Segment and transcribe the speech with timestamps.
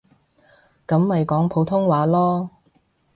[0.87, 2.49] 噉咪講普通話囉